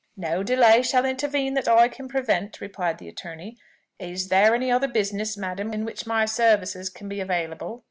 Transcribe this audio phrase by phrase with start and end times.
[0.17, 3.59] "No delay shall intervene that I can prevent," replied the attorney.
[3.99, 7.79] "Is there any other business, madam, in which my services can be available?"